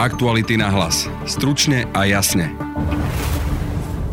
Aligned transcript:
Aktuality 0.00 0.56
na 0.56 0.72
hlas. 0.72 1.12
Stručne 1.28 1.84
a 1.92 2.08
jasne. 2.08 2.48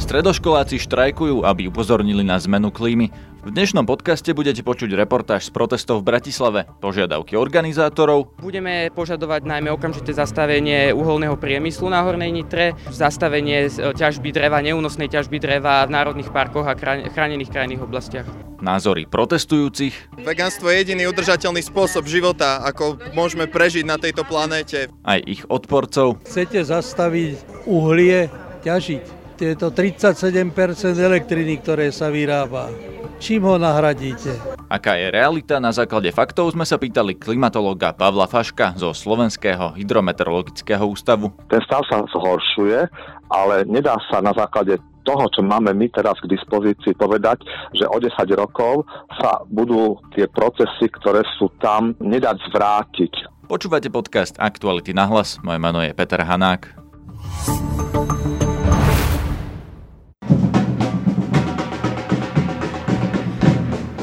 Stredoškoláci 0.04 0.83
štrajkujú, 0.83 1.48
aby 1.48 1.71
upozornili 1.71 2.28
na 2.28 2.35
zmenu 2.44 2.75
klímy. 2.75 3.08
V 3.48 3.56
dnešnom 3.56 3.88
podcaste 3.88 4.36
budete 4.36 4.60
počuť 4.60 4.92
reportáž 4.92 5.48
z 5.48 5.56
protestov 5.56 6.04
v 6.04 6.12
Bratislave, 6.12 6.67
požiadavky 6.83 7.40
organizátorov. 7.40 8.36
Budeme 8.44 8.92
požadovať 8.92 9.48
najmä 9.48 9.71
okamžité 9.71 10.12
zastavenie 10.12 10.92
uholného 10.92 11.39
priemyslu 11.39 11.88
na 11.88 12.04
Hornej 12.04 12.28
Nitre, 12.28 12.75
zastavenie 12.92 13.71
ťažby 13.71 14.36
dreva, 14.36 14.60
neúnosnej 14.60 15.07
ťažby 15.07 15.39
dreva 15.39 15.88
v 15.88 15.96
národných 15.96 16.28
parkoch 16.28 16.68
a 16.68 16.75
chránených 17.07 17.48
krajných 17.48 17.80
oblastiach. 17.80 18.28
Názory 18.60 19.07
protestujúcich. 19.07 20.20
Vegánstvo 20.28 20.68
je 20.68 20.84
jediný 20.84 21.07
udržateľný 21.07 21.64
spôsob 21.64 22.04
života, 22.04 22.60
ako 22.68 23.00
môžeme 23.16 23.48
prežiť 23.48 23.88
na 23.88 23.96
tejto 23.96 24.28
planéte. 24.28 24.92
Aj 25.07 25.24
ich 25.24 25.48
odporcov. 25.48 26.20
Chcete 26.28 26.68
zastaviť 26.68 27.64
uhlie, 27.64 28.28
ťažiť 28.68 29.17
tieto 29.37 29.69
37% 29.69 30.97
elektriny, 30.97 31.61
ktoré 31.61 31.93
sa 31.93 32.09
vyrába. 32.09 32.73
Čím 33.21 33.45
ho 33.45 33.55
nahradíte? 33.61 34.33
Aká 34.67 34.97
je 34.97 35.13
realita? 35.13 35.61
Na 35.61 35.69
základe 35.69 36.09
faktov 36.09 36.53
sme 36.53 36.65
sa 36.65 36.81
pýtali 36.81 37.15
klimatológa 37.15 37.93
Pavla 37.93 38.25
Faška 38.25 38.73
zo 38.77 38.91
Slovenského 38.91 39.77
hydrometeorologického 39.77 40.83
ústavu. 40.85 41.33
Ten 41.47 41.61
stav 41.63 41.85
sa 41.85 42.01
zhoršuje, 42.09 42.89
ale 43.29 43.63
nedá 43.69 43.95
sa 44.09 44.19
na 44.19 44.33
základe 44.33 44.81
toho, 45.07 45.23
čo 45.31 45.39
máme 45.39 45.71
my 45.71 45.88
teraz 45.88 46.19
k 46.19 46.27
dispozícii, 46.27 46.91
povedať, 46.99 47.39
že 47.71 47.88
o 47.88 47.95
10 47.95 48.11
rokov 48.35 48.83
sa 49.15 49.39
budú 49.47 50.03
tie 50.11 50.27
procesy, 50.27 50.91
ktoré 50.91 51.23
sú 51.39 51.47
tam, 51.63 51.95
nedať 52.03 52.43
zvrátiť. 52.51 53.13
Počúvate 53.47 53.88
podcast 53.88 54.35
Aktuality 54.35 54.91
na 54.91 55.07
hlas. 55.07 55.39
Moje 55.39 55.63
meno 55.63 55.79
je 55.79 55.95
Peter 55.95 56.19
Hanák. 56.19 56.75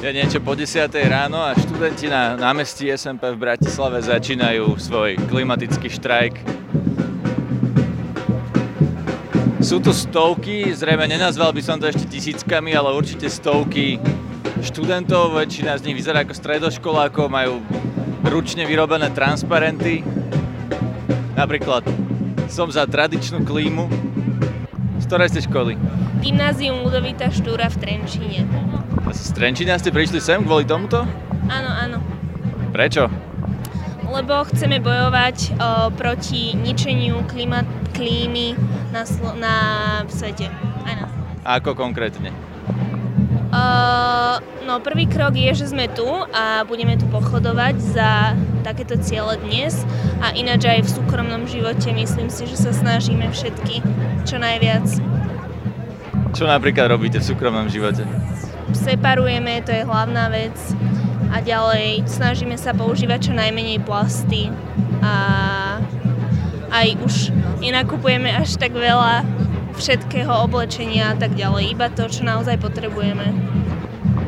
Je 0.04 0.12
niečo 0.12 0.36
po 0.44 0.52
10. 0.52 0.84
ráno 1.08 1.40
a 1.40 1.56
študenti 1.56 2.12
na 2.12 2.36
námestí 2.36 2.92
SMP 2.92 3.24
v 3.32 3.40
Bratislave 3.40 4.04
začínajú 4.04 4.76
svoj 4.76 5.16
klimatický 5.32 5.88
štrajk. 5.88 6.44
Sú 9.64 9.80
tu 9.80 9.96
stovky, 9.96 10.76
zrejme 10.76 11.08
nenazval 11.08 11.56
by 11.56 11.62
som 11.64 11.80
to 11.80 11.88
ešte 11.88 12.04
tisíckami, 12.04 12.76
ale 12.76 12.92
určite 12.92 13.32
stovky 13.32 13.96
študentov, 14.60 15.40
väčšina 15.40 15.72
z 15.80 15.88
nich 15.88 15.96
vyzerá 15.96 16.20
ako 16.28 16.36
stredoškolákov, 16.36 17.32
majú 17.32 17.64
ručne 18.28 18.68
vyrobené 18.68 19.08
transparenty. 19.08 20.04
Napríklad 21.32 21.80
som 22.52 22.68
za 22.68 22.84
tradičnú 22.84 23.40
klímu. 23.40 23.88
Z 25.00 25.08
ktorej 25.08 25.32
ste 25.32 25.48
školy? 25.48 25.80
Gymnázium 26.20 26.84
Ludovita 26.84 27.32
Štúra 27.32 27.72
v 27.72 27.76
Trenčíne. 27.80 28.44
Z 29.14 29.30
Trenčína 29.30 29.78
ste 29.78 29.94
prišli 29.94 30.18
sem 30.18 30.42
kvôli 30.42 30.66
tomuto? 30.66 31.06
Áno, 31.46 31.70
áno. 31.70 31.98
Prečo? 32.74 33.06
Lebo 34.10 34.42
chceme 34.50 34.82
bojovať 34.82 35.54
o, 35.54 35.94
proti 35.94 36.58
ničeniu 36.58 37.22
klima, 37.30 37.62
klímy 37.94 38.58
na, 38.90 39.06
na 39.38 39.54
svete. 40.10 40.50
Aj 40.82 40.94
na 40.98 41.06
A 41.46 41.62
ako 41.62 41.78
konkrétne? 41.78 42.34
Uh, 43.54 44.42
no 44.66 44.82
prvý 44.82 45.06
krok 45.06 45.38
je, 45.38 45.54
že 45.54 45.70
sme 45.70 45.86
tu 45.86 46.10
a 46.10 46.66
budeme 46.66 46.98
tu 46.98 47.06
pochodovať 47.06 47.74
za 47.78 48.34
takéto 48.66 48.98
ciele 48.98 49.38
dnes 49.46 49.86
a 50.18 50.34
ináč 50.34 50.66
aj 50.66 50.82
v 50.82 50.90
súkromnom 50.90 51.46
živote 51.46 51.94
myslím 51.94 52.34
si, 52.34 52.50
že 52.50 52.58
sa 52.58 52.74
snažíme 52.74 53.30
všetky 53.30 53.78
čo 54.26 54.42
najviac. 54.42 54.90
Čo 56.34 56.50
napríklad 56.50 56.90
robíte 56.90 57.22
v 57.22 57.30
súkromnom 57.30 57.70
živote? 57.70 58.02
Separujeme, 58.74 59.62
to 59.62 59.72
je 59.72 59.86
hlavná 59.86 60.28
vec. 60.28 60.54
A 61.34 61.42
ďalej 61.42 62.06
snažíme 62.06 62.54
sa 62.54 62.70
používať 62.70 63.30
čo 63.30 63.32
najmenej 63.34 63.82
plasty 63.82 64.54
a 65.02 65.14
aj 66.70 66.88
už 67.02 67.34
nenakupujeme 67.58 68.30
až 68.30 68.54
tak 68.58 68.74
veľa 68.74 69.26
všetkého 69.74 70.30
oblečenia 70.46 71.14
a 71.14 71.18
tak 71.18 71.34
ďalej, 71.34 71.74
iba 71.74 71.90
to, 71.90 72.06
čo 72.06 72.22
naozaj 72.22 72.58
potrebujeme. 72.62 73.34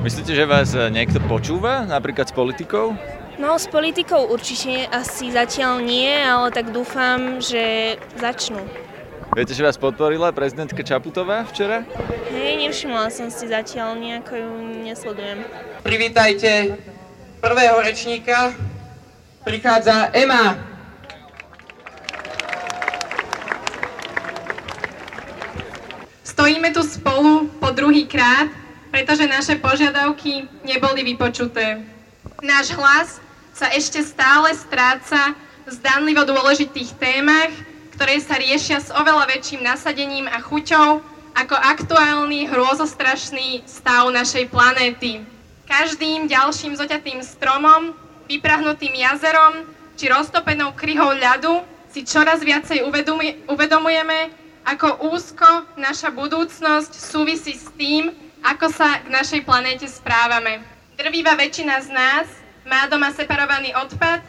Myslíte, 0.03 0.35
že 0.35 0.47
vás 0.47 0.75
niekto 0.75 1.23
počúva, 1.27 1.87
napríklad 1.87 2.27
s 2.31 2.35
politikou? 2.35 2.95
No, 3.39 3.55
s 3.55 3.71
politikou 3.71 4.27
určite 4.33 4.91
asi 4.91 5.31
zatiaľ 5.31 5.85
nie, 5.85 6.11
ale 6.11 6.51
tak 6.51 6.75
dúfam, 6.75 7.39
že 7.39 7.95
začnú. 8.19 8.63
Viete, 9.37 9.53
že 9.53 9.61
vás 9.61 9.77
podporila 9.77 10.33
prezidentka 10.33 10.81
Čaputová 10.81 11.45
včera? 11.45 11.85
Hej, 12.33 12.57
nevšimla 12.57 13.13
som 13.13 13.29
si 13.29 13.45
zatiaľ, 13.45 13.93
nejako 14.01 14.33
ju 14.33 14.53
nesledujem. 14.81 15.45
Privítajte 15.85 16.73
prvého 17.45 17.77
rečníka. 17.85 18.57
Prichádza 19.45 20.09
Ema. 20.17 20.57
Stojíme 26.25 26.73
tu 26.73 26.81
spolu 26.81 27.53
po 27.61 27.77
druhý 27.77 28.09
krát, 28.09 28.49
pretože 28.89 29.29
naše 29.29 29.61
požiadavky 29.61 30.49
neboli 30.65 31.05
vypočuté. 31.13 31.85
Náš 32.41 32.73
hlas 32.73 33.21
sa 33.53 33.69
ešte 33.69 34.01
stále 34.01 34.57
stráca 34.57 35.37
v 35.69 35.77
zdanlivo 35.77 36.25
dôležitých 36.25 36.97
témach, 36.97 37.53
ktoré 37.97 38.21
sa 38.21 38.37
riešia 38.37 38.77
s 38.77 38.93
oveľa 38.93 39.25
väčším 39.25 39.65
nasadením 39.65 40.29
a 40.29 40.37
chuťou 40.45 41.01
ako 41.33 41.57
aktuálny 41.57 42.45
hrôzostrašný 42.45 43.65
stav 43.65 44.13
našej 44.13 44.53
planéty. 44.53 45.25
Každým 45.65 46.29
ďalším 46.29 46.77
zoťatým 46.77 47.25
stromom, 47.25 47.97
vyprahnutým 48.29 48.93
jazerom 49.01 49.65
či 49.97 50.13
roztopenou 50.13 50.77
kryhou 50.77 51.17
ľadu 51.17 51.65
si 51.89 52.05
čoraz 52.05 52.45
viacej 52.45 52.85
uvedomujeme, 53.49 54.19
ako 54.69 55.09
úzko 55.09 55.65
naša 55.81 56.13
budúcnosť 56.13 56.93
súvisí 57.01 57.57
s 57.57 57.73
tým, 57.81 58.13
ako 58.45 58.69
sa 58.77 59.01
k 59.01 59.09
našej 59.09 59.41
planéte 59.49 59.89
správame. 59.89 60.61
Drvíva 61.01 61.33
väčšina 61.33 61.81
z 61.81 61.89
nás 61.97 62.29
má 62.69 62.85
doma 62.93 63.09
separovaný 63.17 63.73
odpad 63.73 64.21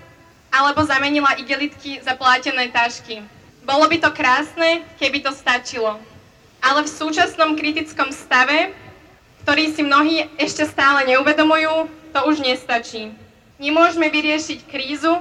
alebo 0.55 0.87
zamenila 0.87 1.35
igelitky 1.35 1.99
za 1.99 2.15
plátené 2.15 2.71
tašky. 2.71 3.35
Bolo 3.67 3.83
by 3.91 3.99
to 3.99 4.15
krásne, 4.15 4.87
keby 4.95 5.19
to 5.19 5.35
stačilo. 5.35 5.99
Ale 6.63 6.87
v 6.87 6.89
súčasnom 6.89 7.59
kritickom 7.59 8.15
stave, 8.15 8.71
ktorý 9.43 9.75
si 9.75 9.83
mnohí 9.83 10.23
ešte 10.39 10.63
stále 10.63 11.03
neuvedomujú, 11.03 11.91
to 12.15 12.19
už 12.31 12.39
nestačí. 12.47 13.11
Nemôžeme 13.59 14.07
vyriešiť 14.07 14.63
krízu, 14.71 15.19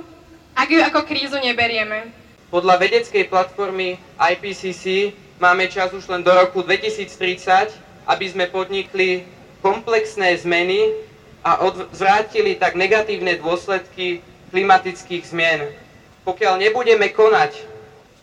ak 0.55 0.69
ju 0.71 0.79
ako 0.79 1.03
krízu 1.11 1.43
neberieme. 1.43 2.15
Podľa 2.55 2.79
vedeckej 2.79 3.27
platformy 3.27 3.99
IPCC 4.15 5.11
máme 5.43 5.67
čas 5.67 5.91
už 5.91 6.07
len 6.07 6.23
do 6.23 6.31
roku 6.31 6.63
2030, 6.63 7.75
aby 8.07 8.27
sme 8.31 8.47
podnikli 8.47 9.27
komplexné 9.59 10.39
zmeny 10.39 10.95
a 11.43 11.67
odvrátili 11.67 12.55
tak 12.55 12.79
negatívne 12.79 13.43
dôsledky 13.43 14.23
klimatických 14.55 15.35
zmien. 15.35 15.67
Pokiaľ 16.23 16.63
nebudeme 16.63 17.11
konať 17.11 17.75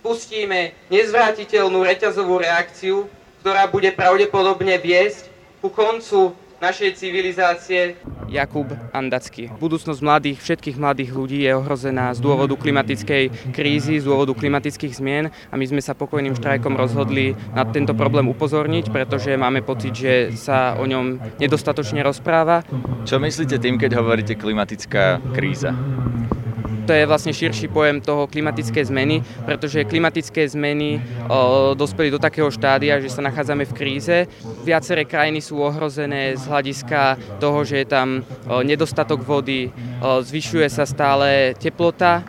spustíme 0.03 0.75
nezvrátiteľnú 0.91 1.79
reťazovú 1.79 2.43
reakciu, 2.43 3.07
ktorá 3.39 3.71
bude 3.71 3.87
pravdepodobne 3.95 4.75
viesť 4.75 5.31
ku 5.63 5.71
koncu 5.71 6.35
našej 6.59 6.99
civilizácie. 6.99 7.95
Jakub 8.27 8.67
Andacký. 8.91 9.47
Budúcnosť 9.63 10.03
mladých, 10.03 10.43
všetkých 10.43 10.75
mladých 10.75 11.15
ľudí 11.15 11.39
je 11.47 11.55
ohrozená 11.55 12.11
z 12.11 12.19
dôvodu 12.19 12.51
klimatickej 12.51 13.55
krízy, 13.55 14.03
z 14.03 14.05
dôvodu 14.07 14.35
klimatických 14.35 14.91
zmien 14.91 15.31
a 15.31 15.53
my 15.55 15.65
sme 15.71 15.79
sa 15.79 15.95
pokojným 15.95 16.35
štrajkom 16.35 16.75
rozhodli 16.75 17.39
na 17.55 17.63
tento 17.63 17.95
problém 17.95 18.27
upozorniť, 18.27 18.91
pretože 18.91 19.39
máme 19.39 19.63
pocit, 19.63 19.95
že 19.95 20.35
sa 20.35 20.75
o 20.75 20.83
ňom 20.83 21.39
nedostatočne 21.39 22.03
rozpráva. 22.03 22.67
Čo 23.07 23.23
myslíte 23.23 23.55
tým, 23.55 23.79
keď 23.79 24.03
hovoríte 24.03 24.35
klimatická 24.35 25.23
kríza? 25.31 25.71
To 26.83 26.91
je 26.91 27.07
vlastne 27.07 27.31
širší 27.31 27.71
pojem 27.71 28.03
toho 28.03 28.27
klimatické 28.27 28.83
zmeny, 28.83 29.23
pretože 29.47 29.87
klimatické 29.87 30.43
zmeny 30.47 30.99
dospeli 31.73 32.11
do 32.11 32.19
takého 32.19 32.51
štádia, 32.51 32.99
že 32.99 33.07
sa 33.07 33.23
nachádzame 33.23 33.63
v 33.63 33.73
kríze. 33.75 34.17
Viaceré 34.67 35.07
krajiny 35.07 35.39
sú 35.39 35.63
ohrozené 35.63 36.35
z 36.35 36.43
hľadiska 36.43 37.17
toho, 37.39 37.63
že 37.63 37.83
je 37.83 37.87
tam 37.87 38.27
nedostatok 38.67 39.23
vody, 39.23 39.71
zvyšuje 40.01 40.67
sa 40.67 40.83
stále 40.83 41.55
teplota. 41.55 42.23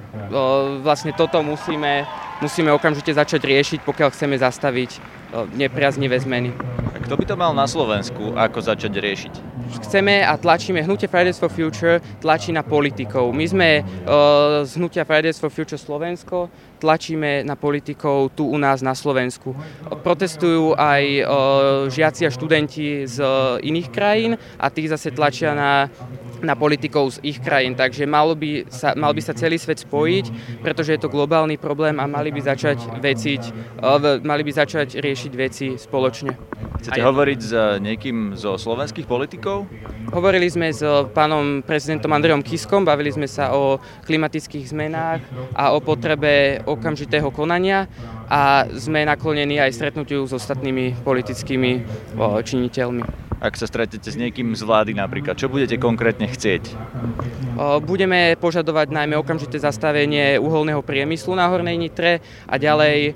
Vlastne 0.83 1.11
toto 1.15 1.43
musíme, 1.43 2.07
musíme 2.39 2.71
okamžite 2.71 3.11
začať 3.11 3.43
riešiť, 3.43 3.81
pokiaľ 3.83 4.09
chceme 4.15 4.39
zastaviť 4.39 4.91
nepriaznivé 5.59 6.15
zmeny. 6.23 6.55
Kto 7.05 7.21
by 7.21 7.25
to 7.29 7.37
mal 7.37 7.53
na 7.53 7.69
Slovensku 7.69 8.33
ako 8.33 8.65
začať 8.65 8.97
riešiť? 8.97 9.33
Chceme 9.85 10.25
a 10.25 10.41
tlačíme, 10.41 10.81
hnutie 10.81 11.05
Fridays 11.05 11.37
for 11.37 11.53
Future 11.53 12.01
tlačí 12.25 12.49
na 12.49 12.65
politikov. 12.65 13.29
My 13.29 13.45
sme 13.45 13.85
uh, 13.85 14.65
z 14.65 14.81
hnutia 14.81 15.05
Fridays 15.05 15.37
for 15.37 15.53
Future 15.53 15.77
Slovensko, 15.77 16.49
tlačíme 16.81 17.45
na 17.45 17.61
politikov 17.61 18.33
tu 18.33 18.49
u 18.49 18.57
nás 18.57 18.81
na 18.81 18.97
Slovensku. 18.97 19.53
Protestujú 20.01 20.73
aj 20.81 21.03
uh, 21.05 21.27
žiaci 21.93 22.25
a 22.25 22.33
študenti 22.33 23.05
z 23.05 23.21
uh, 23.21 23.61
iných 23.61 23.89
krajín 23.93 24.41
a 24.57 24.73
tí 24.73 24.89
zase 24.89 25.13
tlačia 25.13 25.53
na 25.53 25.93
na 26.45 26.55
politikov 26.55 27.17
z 27.17 27.25
ich 27.25 27.41
krajín. 27.41 27.75
Takže 27.75 28.05
malo 28.05 28.37
by 28.37 28.69
sa, 28.69 28.93
mal 28.93 29.17
by 29.17 29.23
sa 29.25 29.33
celý 29.33 29.57
svet 29.57 29.83
spojiť, 29.83 30.61
pretože 30.61 30.95
je 30.95 31.01
to 31.01 31.09
globálny 31.09 31.57
problém 31.57 31.97
a 31.99 32.05
mali 32.05 32.31
by 32.31 32.41
začať, 32.45 33.01
veciť, 33.01 33.43
mali 34.23 34.43
by 34.45 34.53
začať 34.53 35.01
riešiť 35.01 35.33
veci 35.35 35.67
spoločne. 35.81 36.37
Chcete 36.85 37.01
hovoriť 37.01 37.41
s 37.41 37.53
niekým 37.81 38.37
zo 38.37 38.61
slovenských 38.61 39.09
politikov? 39.09 39.65
Hovorili 40.13 40.53
sme 40.53 40.69
s 40.69 40.85
pánom 41.17 41.65
prezidentom 41.65 42.13
Andrejom 42.13 42.45
Kiskom, 42.45 42.85
bavili 42.85 43.09
sme 43.09 43.25
sa 43.25 43.57
o 43.57 43.81
klimatických 44.05 44.69
zmenách 44.69 45.25
a 45.57 45.73
o 45.73 45.81
potrebe 45.81 46.61
okamžitého 46.69 47.33
konania 47.33 47.89
a 48.29 48.69
sme 48.69 49.09
naklonení 49.09 49.65
aj 49.65 49.81
stretnutiu 49.81 50.29
s 50.29 50.37
ostatnými 50.37 51.01
politickými 51.01 51.71
činiteľmi 52.45 53.24
ak 53.43 53.59
sa 53.59 53.67
stretnete 53.67 54.11
s 54.11 54.17
niekým 54.19 54.55
z 54.55 54.63
vlády 54.63 54.93
napríklad? 54.95 55.39
Čo 55.39 55.51
budete 55.51 55.79
konkrétne 55.79 56.31
chcieť? 56.31 56.75
Budeme 57.87 58.35
požadovať 58.39 58.91
najmä 58.91 59.15
okamžité 59.15 59.63
zastavenie 59.63 60.39
uholného 60.43 60.83
priemyslu 60.83 61.39
na 61.39 61.47
Hornej 61.47 61.79
Nitre 61.79 62.19
a 62.51 62.59
ďalej 62.59 63.15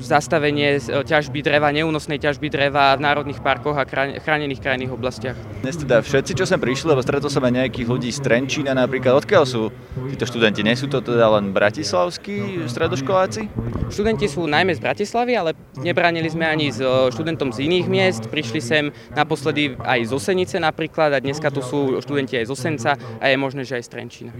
zastavenie 0.00 0.80
ťažby 0.80 1.44
dreva, 1.44 1.68
neúnosnej 1.74 2.16
ťažby 2.16 2.48
dreva 2.48 2.96
v 2.96 3.04
národných 3.04 3.44
parkoch 3.44 3.76
a 3.76 3.84
chránených 4.20 4.62
krajných 4.64 4.92
oblastiach. 4.92 5.36
Dnes 5.60 5.76
teda 5.76 6.00
všetci, 6.00 6.32
čo 6.38 6.44
sem 6.48 6.56
prišli, 6.56 6.92
lebo 6.92 7.04
stretol 7.04 7.28
som 7.28 7.44
aj 7.44 7.52
nejakých 7.64 7.86
ľudí 7.88 8.10
z 8.14 8.24
Trenčína 8.24 8.72
napríklad. 8.72 9.20
Odkiaľ 9.20 9.44
sú 9.44 9.68
títo 10.08 10.24
študenti? 10.24 10.64
Nie 10.64 10.78
sú 10.78 10.88
to 10.88 11.04
teda 11.04 11.28
len 11.36 11.52
bratislavskí 11.52 12.64
stredoškoláci? 12.70 13.50
Študenti 13.88 14.28
sú 14.28 14.44
najmä 14.44 14.76
z 14.76 14.84
Bratislavy, 14.84 15.32
ale 15.32 15.56
nebránili 15.80 16.28
sme 16.28 16.44
ani 16.44 16.68
s 16.68 16.80
študentom 17.12 17.52
z 17.56 17.64
iných 17.64 17.86
miest. 17.88 18.22
Prišli 18.28 18.60
sem 18.60 18.84
naposledy 19.14 19.76
aj 19.80 20.08
z 20.08 20.12
Osenice 20.12 20.56
napríklad 20.60 21.14
a 21.14 21.18
dneska 21.18 21.50
tu 21.50 21.60
sú 21.64 21.98
študenti 22.02 22.38
aj 22.38 22.46
z 22.48 22.52
Osenca 22.52 22.92
a 22.96 23.24
je 23.28 23.36
možné, 23.36 23.62
že 23.64 23.78
aj 23.78 23.84
z 23.84 23.90
Trenčína. 23.90 24.32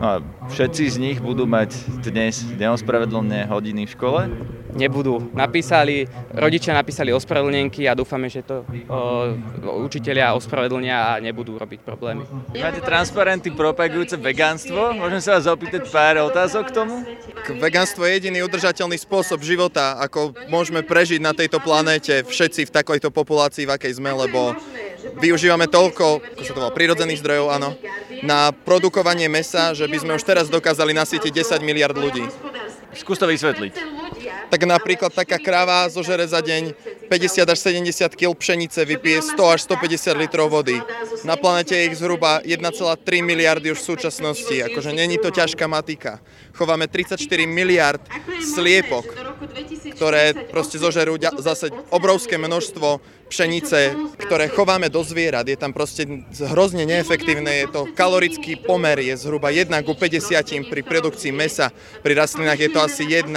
No 0.00 0.06
a 0.06 0.14
všetci 0.48 0.82
z 0.88 0.96
nich 0.96 1.18
budú 1.20 1.44
mať 1.44 1.76
dnes 2.00 2.44
neospravedlné 2.56 3.48
hodiny 3.52 3.84
v 3.84 3.92
škole? 3.92 4.20
Nebudú. 4.70 5.34
Napísali, 5.34 6.06
rodičia 6.30 6.70
napísali 6.70 7.10
ospravedlnenky 7.10 7.90
a 7.90 7.98
dúfame, 7.98 8.30
že 8.30 8.46
to 8.46 8.62
o, 8.86 9.34
učiteľia 9.82 10.30
ospravedlnia 10.38 10.96
a 11.10 11.12
nebudú 11.18 11.58
robiť 11.58 11.82
problémy. 11.82 12.22
Máte 12.54 12.78
transparenty 12.78 13.50
propagujúce 13.50 14.14
vegánstvo? 14.14 14.94
Môžem 14.94 15.18
sa 15.18 15.42
vás 15.42 15.50
opýtať 15.50 15.90
pár 15.90 16.22
otázok 16.22 16.70
k 16.70 16.72
tomu? 16.72 17.02
Vegánstvo 17.58 18.06
je 18.06 18.22
jediný 18.22 18.46
udržateľný 18.46 18.94
spôsob 18.94 19.42
života, 19.42 19.98
ako 19.98 20.38
môžeme 20.46 20.86
prežiť 20.86 21.18
na 21.18 21.34
tejto 21.34 21.58
planéte 21.58 22.22
všetci 22.22 22.70
v 22.70 22.74
takejto 22.74 23.10
populácii, 23.10 23.66
v 23.66 23.74
akej 23.74 23.89
sme, 23.96 24.10
lebo 24.12 24.54
využívame 25.20 25.66
toľko, 25.66 26.20
ako 26.36 26.42
sa 26.44 26.52
to 26.52 26.60
volá, 26.60 26.72
prírodzených 26.72 27.20
zdrojov, 27.20 27.46
áno, 27.50 27.70
na 28.24 28.52
produkovanie 28.52 29.28
mesa, 29.28 29.72
že 29.72 29.88
by 29.88 29.96
sme 30.00 30.12
už 30.16 30.24
teraz 30.24 30.46
dokázali 30.52 30.92
nasytiť 30.92 31.32
10 31.32 31.60
miliard 31.64 31.96
ľudí. 31.96 32.24
Skús 32.96 33.16
to 33.16 33.26
vysvetliť. 33.30 33.99
Tak 34.50 34.66
napríklad 34.66 35.14
taká 35.14 35.38
kráva 35.38 35.86
zožere 35.86 36.26
za 36.26 36.42
deň 36.42 36.74
50 37.06 37.46
až 37.46 37.58
70 37.70 38.18
kg 38.18 38.34
pšenice, 38.34 38.82
vypije 38.82 39.38
100 39.38 39.54
až 39.54 39.60
150 39.70 40.18
litrov 40.18 40.50
vody. 40.50 40.74
Na 41.22 41.38
planete 41.38 41.78
je 41.78 41.86
ich 41.86 41.98
zhruba 42.02 42.42
1,3 42.42 42.58
miliardy 43.22 43.70
už 43.70 43.78
v 43.78 43.88
súčasnosti, 43.94 44.56
akože 44.66 44.90
není 44.90 45.22
to 45.22 45.30
ťažká 45.30 45.70
matika. 45.70 46.18
Chováme 46.58 46.90
34 46.90 47.22
miliard 47.46 48.02
sliepok, 48.42 49.06
ktoré 49.94 50.34
proste 50.50 50.82
zožerú 50.82 51.14
zase 51.38 51.70
obrovské 51.94 52.34
množstvo 52.34 52.98
pšenice, 53.30 53.94
ktoré 54.26 54.50
chováme 54.50 54.90
do 54.90 55.06
zvierat. 55.06 55.46
Je 55.46 55.54
tam 55.54 55.70
proste 55.70 56.26
hrozne 56.50 56.82
neefektívne, 56.82 57.62
je 57.62 57.68
to 57.70 57.80
kalorický 57.94 58.58
pomer, 58.58 58.98
je 58.98 59.14
zhruba 59.14 59.54
1 59.54 59.70
ku 59.86 59.94
50 59.94 60.66
pri 60.66 60.82
produkcii 60.82 61.30
mesa, 61.30 61.70
pri 62.02 62.18
rastlinách 62.18 62.58
je 62.58 62.70
to 62.74 62.80
asi 62.82 63.06
1 63.06 63.30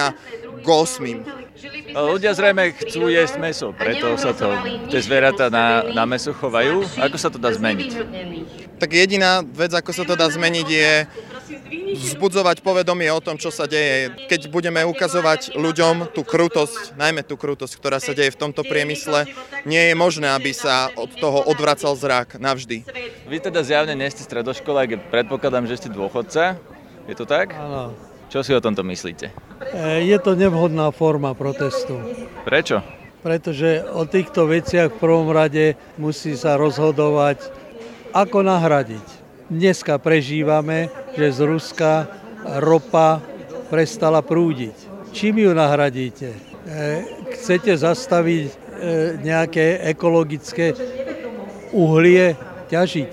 k 0.64 0.68
8. 0.68 1.94
Ľudia 1.94 2.32
zrejme 2.34 2.74
chcú 2.80 3.12
jesť 3.12 3.36
meso, 3.38 3.68
preto 3.76 4.16
sa 4.16 4.32
to, 4.34 4.50
tie 4.90 5.00
zvieratá 5.04 5.52
na, 5.52 5.84
na 5.92 6.08
meso 6.08 6.32
chovajú. 6.32 6.88
Ako 6.98 7.18
sa 7.20 7.30
to 7.30 7.38
dá 7.38 7.52
zmeniť? 7.52 7.92
Tak 8.80 8.90
jediná 8.90 9.44
vec, 9.44 9.76
ako 9.76 9.92
sa 9.94 10.04
to 10.08 10.18
dá 10.18 10.26
zmeniť, 10.32 10.68
je 10.68 10.92
vzbudzovať 11.94 12.66
povedomie 12.66 13.08
o 13.14 13.22
tom, 13.22 13.38
čo 13.38 13.54
sa 13.54 13.70
deje. 13.70 14.10
Keď 14.28 14.50
budeme 14.50 14.82
ukazovať 14.84 15.54
ľuďom 15.54 16.12
tú 16.12 16.26
krutosť, 16.26 16.98
najmä 16.98 17.22
tú 17.22 17.38
krutosť, 17.38 17.78
ktorá 17.78 18.02
sa 18.02 18.18
deje 18.18 18.34
v 18.34 18.42
tomto 18.42 18.66
priemysle, 18.66 19.30
nie 19.64 19.94
je 19.94 19.96
možné, 19.96 20.34
aby 20.34 20.52
sa 20.52 20.90
od 20.98 21.14
toho 21.14 21.46
odvracal 21.46 21.94
zrak 21.94 22.42
navždy. 22.42 22.84
Vy 23.30 23.38
teda 23.40 23.62
zjavne 23.62 23.94
nie 23.94 24.10
ste 24.10 24.26
stredoškolák, 24.26 25.14
predpokladám, 25.14 25.70
že 25.70 25.80
ste 25.80 25.90
dôchodca. 25.94 26.58
Je 27.06 27.16
to 27.16 27.28
tak? 27.28 27.54
Áno. 27.54 28.13
Čo 28.34 28.42
si 28.42 28.50
o 28.50 28.64
tomto 28.66 28.82
myslíte? 28.82 29.30
E, 29.30 30.10
je 30.10 30.18
to 30.18 30.34
nevhodná 30.34 30.90
forma 30.90 31.38
protestu. 31.38 32.02
Prečo? 32.42 32.82
Pretože 33.22 33.86
o 33.94 34.10
týchto 34.10 34.50
veciach 34.50 34.90
v 34.90 34.98
prvom 34.98 35.30
rade 35.30 35.78
musí 36.02 36.34
sa 36.34 36.58
rozhodovať, 36.58 37.46
ako 38.10 38.42
nahradiť 38.42 39.24
Dneska 39.54 40.02
prežívame, 40.02 40.90
že 41.14 41.30
z 41.30 41.40
Ruska 41.46 42.10
ropa 42.58 43.22
prestala 43.70 44.26
prúdiť. 44.26 44.74
Čím 45.14 45.46
ju 45.46 45.52
nahradíte? 45.54 46.34
E, 46.34 46.38
chcete 47.38 47.78
zastaviť 47.78 48.50
e, 48.50 48.56
nejaké 49.22 49.84
ekologické 49.94 50.74
uhlie 51.70 52.34
ťažiť? 52.72 53.12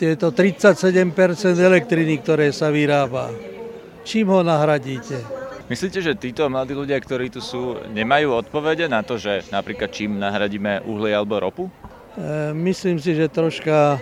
Je 0.00 0.16
to 0.16 0.32
37% 0.32 1.12
elektriny, 1.60 2.24
ktoré 2.24 2.48
sa 2.48 2.72
vyrába. 2.72 3.28
Čím 4.04 4.28
ho 4.28 4.44
nahradíte? 4.44 5.24
Myslíte, 5.64 6.04
že 6.04 6.12
títo 6.12 6.44
mladí 6.52 6.76
ľudia, 6.76 7.00
ktorí 7.00 7.32
tu 7.32 7.40
sú, 7.40 7.80
nemajú 7.88 8.36
odpovede 8.36 8.84
na 8.84 9.00
to, 9.00 9.16
že 9.16 9.48
napríklad 9.48 9.88
čím 9.88 10.20
nahradíme 10.20 10.84
uhlie 10.84 11.16
alebo 11.16 11.40
ropu? 11.40 11.72
E, 12.20 12.52
myslím 12.52 13.00
si, 13.00 13.16
že 13.16 13.32
troška 13.32 13.96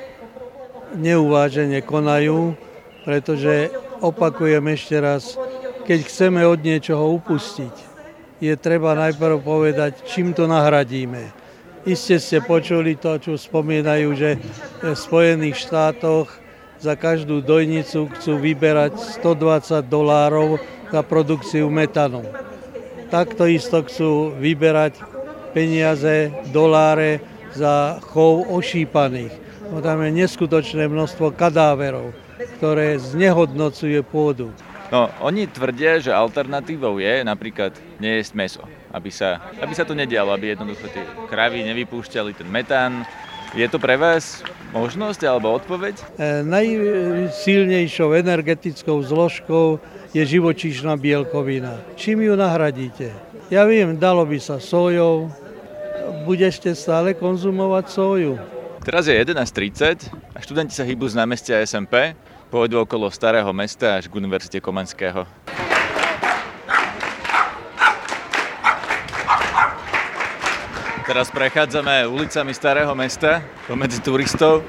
neuvážene 0.98 1.78
konajú, 1.86 2.58
pretože 3.06 3.70
opakujem 4.02 4.74
ešte 4.74 4.98
raz, 4.98 5.38
keď 5.86 5.98
chceme 6.10 6.42
od 6.50 6.58
niečoho 6.58 7.14
upustiť, 7.22 7.94
je 8.42 8.54
treba 8.58 8.98
najprv 8.98 9.38
povedať, 9.38 10.02
čím 10.02 10.34
to 10.34 10.50
nahradíme. 10.50 11.30
Iste 11.86 12.18
ste 12.18 12.42
počuli 12.42 12.98
to, 12.98 13.22
čo 13.22 13.38
spomínajú, 13.38 14.08
že 14.18 14.34
v 14.82 14.98
Spojených 14.98 15.62
štátoch 15.62 16.41
za 16.82 16.98
každú 16.98 17.38
dojnicu 17.38 18.10
chcú 18.18 18.32
vyberať 18.42 18.98
120 19.22 19.86
dolárov 19.86 20.58
za 20.90 21.00
produkciu 21.06 21.70
metanu. 21.70 22.26
Takto 23.08 23.46
isto 23.46 23.86
chcú 23.86 24.34
vyberať 24.34 24.98
peniaze, 25.54 26.34
doláre 26.50 27.22
za 27.54 28.02
chov 28.02 28.50
ošípaných 28.50 29.42
tam 29.80 30.04
je 30.04 30.10
neskutočné 30.12 30.84
množstvo 30.90 31.32
kadáverov, 31.32 32.12
ktoré 32.60 33.00
znehodnocuje 33.00 34.04
pôdu. 34.04 34.52
No, 34.92 35.08
oni 35.24 35.48
tvrdia, 35.48 35.96
že 36.04 36.12
alternatívou 36.12 37.00
je 37.00 37.24
napríklad 37.24 37.72
nejesť 37.96 38.32
meso, 38.36 38.62
aby 38.92 39.08
sa, 39.08 39.40
aby 39.56 39.72
sa 39.72 39.88
to 39.88 39.96
nedialo, 39.96 40.36
aby 40.36 40.52
jednoducho 40.52 40.84
tie 40.92 41.00
kravy 41.32 41.64
nevypúšťali 41.64 42.36
ten 42.36 42.44
metán. 42.52 43.08
Je 43.52 43.68
to 43.68 43.76
pre 43.76 44.00
vás 44.00 44.40
možnosť 44.72 45.28
alebo 45.28 45.52
odpoveď? 45.52 46.00
E, 46.16 46.40
najsilnejšou 46.40 48.16
energetickou 48.16 48.96
zložkou 49.04 49.76
je 50.16 50.24
živočíšna 50.24 50.96
bielkovina. 50.96 51.76
Čím 51.92 52.24
ju 52.24 52.32
nahradíte? 52.32 53.12
Ja 53.52 53.68
viem, 53.68 54.00
dalo 54.00 54.24
by 54.24 54.40
sa 54.40 54.56
sojou, 54.56 55.28
budete 56.24 56.72
stále 56.72 57.12
konzumovať 57.12 57.84
soju. 57.92 58.40
Teraz 58.80 59.04
je 59.04 59.20
11.30 59.20 60.08
a 60.32 60.38
študenti 60.40 60.72
sa 60.72 60.88
hýbu 60.88 61.04
z 61.12 61.14
námestia 61.20 61.60
SMP, 61.60 62.16
pôjdu 62.48 62.80
okolo 62.80 63.12
Starého 63.12 63.52
mesta 63.52 64.00
až 64.00 64.08
k 64.08 64.16
Univerzite 64.16 64.64
Komenského. 64.64 65.28
Teraz 71.12 71.28
prechádzame 71.28 72.08
ulicami 72.08 72.56
Starého 72.56 72.88
mesta 72.96 73.44
pomedzi 73.68 74.00
turistov. 74.00 74.64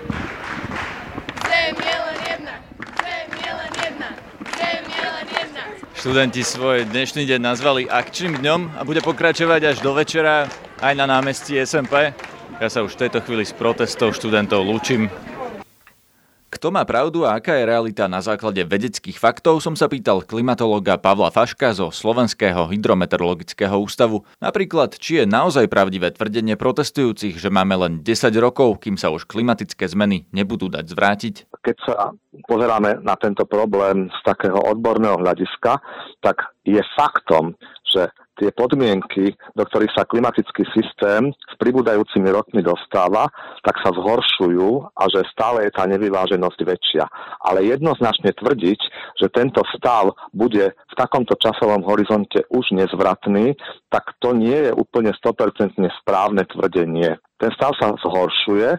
Zem 1.40 1.72
je 1.72 1.96
len 2.04 2.18
jedna, 2.20 2.56
zem 3.00 3.28
je 3.32 3.52
len 3.56 3.72
jedna, 3.80 4.10
zem 4.52 4.84
je 4.84 5.08
len 5.08 5.28
jedna. 5.40 5.64
Študenti 5.96 6.44
svoj 6.44 6.84
dnešný 6.92 7.24
deň 7.32 7.40
nazvali 7.40 7.88
akčným 7.88 8.44
dňom 8.44 8.76
a 8.76 8.84
bude 8.84 9.00
pokračovať 9.00 9.72
až 9.72 9.78
do 9.80 9.96
večera 9.96 10.52
aj 10.84 10.94
na 11.00 11.08
námestí 11.08 11.56
SMP. 11.64 12.12
Ja 12.60 12.68
sa 12.68 12.84
už 12.84 13.00
v 13.00 13.08
tejto 13.08 13.24
chvíli 13.24 13.48
z 13.48 13.56
protestov 13.56 14.12
študentov 14.12 14.68
lúčim. 14.68 15.08
Kto 16.64 16.72
má 16.72 16.88
pravdu 16.88 17.28
a 17.28 17.36
aká 17.44 17.60
je 17.60 17.68
realita 17.68 18.08
na 18.08 18.24
základe 18.24 18.64
vedeckých 18.64 19.20
faktov, 19.20 19.60
som 19.60 19.76
sa 19.76 19.92
pýtal 19.92 20.24
klimatológa 20.24 20.96
Pavla 20.96 21.28
Faška 21.28 21.76
zo 21.76 21.92
Slovenského 21.92 22.72
hydrometeorologického 22.72 23.76
ústavu. 23.76 24.24
Napríklad, 24.40 24.96
či 24.96 25.20
je 25.20 25.26
naozaj 25.28 25.68
pravdivé 25.68 26.16
tvrdenie 26.16 26.56
protestujúcich, 26.56 27.36
že 27.36 27.52
máme 27.52 27.76
len 27.76 27.94
10 28.00 28.08
rokov, 28.40 28.80
kým 28.80 28.96
sa 28.96 29.12
už 29.12 29.28
klimatické 29.28 29.92
zmeny 29.92 30.24
nebudú 30.32 30.72
dať 30.72 30.88
zvrátiť. 30.88 31.36
Keď 31.52 31.76
sa 31.84 32.16
pozeráme 32.48 33.04
na 33.04 33.20
tento 33.20 33.44
problém 33.44 34.08
z 34.08 34.20
takého 34.24 34.64
odborného 34.64 35.20
hľadiska, 35.20 35.84
tak 36.24 36.48
je 36.64 36.80
faktom, 36.96 37.60
že 37.92 38.08
tie 38.38 38.50
podmienky, 38.54 39.34
do 39.54 39.64
ktorých 39.66 39.94
sa 39.94 40.10
klimatický 40.10 40.66
systém 40.74 41.30
s 41.34 41.56
pribúdajúcimi 41.62 42.30
rokmi 42.34 42.66
dostáva, 42.66 43.30
tak 43.62 43.78
sa 43.82 43.94
zhoršujú 43.94 44.94
a 44.94 45.04
že 45.10 45.22
stále 45.30 45.70
je 45.70 45.72
tá 45.74 45.86
nevyváženosť 45.86 46.60
väčšia. 46.66 47.06
Ale 47.46 47.66
jednoznačne 47.68 48.34
tvrdiť, 48.34 48.80
že 49.22 49.28
tento 49.30 49.62
stav 49.78 50.14
bude 50.34 50.74
v 50.74 50.94
takomto 50.98 51.38
časovom 51.38 51.86
horizonte 51.86 52.46
už 52.50 52.74
nezvratný, 52.74 53.54
tak 53.94 54.18
to 54.18 54.34
nie 54.34 54.70
je 54.70 54.72
úplne 54.74 55.14
100% 55.14 55.78
správne 56.02 56.44
tvrdenie. 56.50 57.18
Ten 57.38 57.52
stav 57.54 57.76
sa 57.78 57.94
zhoršuje, 58.00 58.70